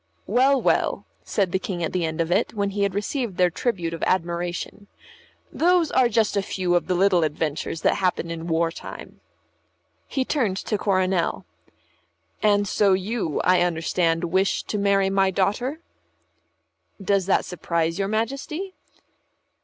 "Well, 0.25 0.59
well," 0.59 1.05
said 1.23 1.51
the 1.51 1.59
King 1.59 1.83
at 1.83 1.93
the 1.93 2.05
end 2.05 2.21
of 2.21 2.31
it, 2.31 2.55
when 2.55 2.71
he 2.71 2.81
had 2.81 2.95
received 2.95 3.37
their 3.37 3.51
tribute 3.51 3.93
of 3.93 4.01
admiration. 4.07 4.87
"Those 5.53 5.91
are 5.91 6.09
just 6.09 6.35
a 6.35 6.41
few 6.41 6.73
of 6.73 6.87
the 6.87 6.95
little 6.95 7.23
adventures 7.23 7.81
that 7.81 7.97
happen 7.97 8.31
in 8.31 8.47
war 8.47 8.71
time." 8.71 9.19
He 10.07 10.25
turned 10.25 10.57
to 10.57 10.77
Coronel. 10.79 11.45
"And 12.41 12.67
so 12.67 12.93
you, 12.93 13.41
I 13.41 13.61
understand, 13.61 14.23
wish 14.23 14.63
to 14.63 14.79
marry 14.79 15.11
my 15.11 15.29
daughter?" 15.29 15.81
"Does 16.99 17.27
that 17.27 17.45
surprise 17.45 17.99
your 17.99 18.07
Majesty?" 18.07 18.73